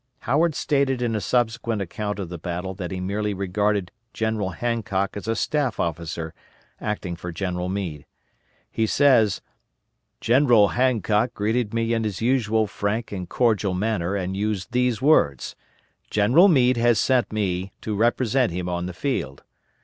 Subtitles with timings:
[0.21, 5.15] Howard stated in a subsequent account of the battle that he merely regarded General Hancock
[5.15, 6.33] as a staff officer
[6.79, 8.07] acting for General Meade.
[8.71, 9.41] He says
[10.19, 15.55] "General Hancock greeted me in his usual frank and cordial manner and used these words,
[16.09, 19.43] 'General Meade has sent me to represent him on the field.'